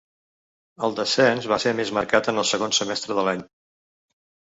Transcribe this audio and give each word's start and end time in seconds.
El 0.85 0.95
descens 0.99 1.47
va 1.51 1.59
ser 1.63 1.73
més 1.79 1.91
marcat 1.97 2.29
en 2.33 2.39
el 2.43 2.47
segon 2.53 2.73
semestre 2.79 3.19
de 3.19 3.27
l’any. 3.29 3.45